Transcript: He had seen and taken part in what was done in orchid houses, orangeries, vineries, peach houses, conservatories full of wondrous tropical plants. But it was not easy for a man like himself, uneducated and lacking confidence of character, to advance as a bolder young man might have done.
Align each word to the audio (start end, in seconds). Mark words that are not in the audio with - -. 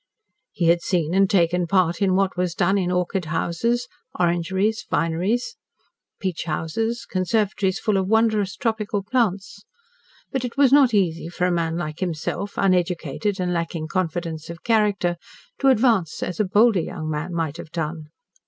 He 0.51 0.69
had 0.69 0.81
seen 0.81 1.13
and 1.13 1.29
taken 1.29 1.67
part 1.67 2.01
in 2.01 2.15
what 2.15 2.35
was 2.35 2.55
done 2.55 2.75
in 2.79 2.91
orchid 2.91 3.25
houses, 3.25 3.87
orangeries, 4.19 4.83
vineries, 4.89 5.57
peach 6.19 6.45
houses, 6.45 7.05
conservatories 7.05 7.77
full 7.77 7.97
of 7.97 8.07
wondrous 8.07 8.55
tropical 8.55 9.03
plants. 9.03 9.63
But 10.31 10.43
it 10.43 10.57
was 10.57 10.73
not 10.73 10.95
easy 10.95 11.29
for 11.29 11.45
a 11.45 11.51
man 11.51 11.77
like 11.77 11.99
himself, 11.99 12.53
uneducated 12.57 13.39
and 13.39 13.53
lacking 13.53 13.89
confidence 13.89 14.49
of 14.49 14.63
character, 14.63 15.17
to 15.59 15.67
advance 15.67 16.23
as 16.23 16.39
a 16.39 16.45
bolder 16.45 16.81
young 16.81 17.07
man 17.07 17.31
might 17.35 17.57
have 17.57 17.69
done. 17.69 18.05